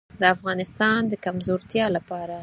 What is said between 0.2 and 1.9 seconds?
افغانستان د کمزورتیا